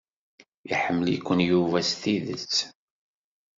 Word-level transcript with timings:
Iḥemmel-iken 0.71 1.39
Yuba 1.49 1.77
s 1.89 1.91
tidet. 2.01 2.55